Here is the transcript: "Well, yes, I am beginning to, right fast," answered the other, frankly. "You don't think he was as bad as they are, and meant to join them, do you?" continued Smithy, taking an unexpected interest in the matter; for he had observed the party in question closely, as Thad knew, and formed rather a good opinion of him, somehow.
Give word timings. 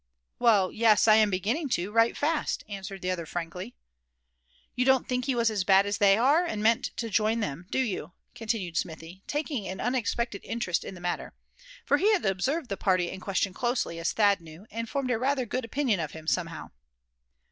"Well, 0.39 0.71
yes, 0.71 1.07
I 1.07 1.17
am 1.17 1.29
beginning 1.29 1.69
to, 1.77 1.91
right 1.91 2.17
fast," 2.17 2.63
answered 2.67 3.03
the 3.03 3.11
other, 3.11 3.27
frankly. 3.27 3.75
"You 4.73 4.83
don't 4.83 5.07
think 5.07 5.25
he 5.25 5.35
was 5.35 5.51
as 5.51 5.63
bad 5.63 5.85
as 5.85 5.99
they 5.99 6.17
are, 6.17 6.43
and 6.43 6.63
meant 6.63 6.85
to 6.97 7.07
join 7.11 7.39
them, 7.39 7.67
do 7.69 7.77
you?" 7.77 8.13
continued 8.33 8.77
Smithy, 8.77 9.21
taking 9.27 9.67
an 9.67 9.79
unexpected 9.79 10.43
interest 10.43 10.83
in 10.83 10.95
the 10.95 11.01
matter; 11.01 11.33
for 11.85 11.97
he 11.97 12.11
had 12.13 12.25
observed 12.25 12.69
the 12.69 12.77
party 12.77 13.11
in 13.11 13.19
question 13.19 13.53
closely, 13.53 13.99
as 13.99 14.11
Thad 14.11 14.41
knew, 14.41 14.65
and 14.71 14.89
formed 14.89 15.11
rather 15.11 15.43
a 15.43 15.45
good 15.45 15.65
opinion 15.65 15.99
of 15.99 16.13
him, 16.13 16.25
somehow. 16.25 16.71